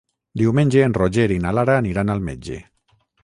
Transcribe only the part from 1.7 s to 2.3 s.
aniran al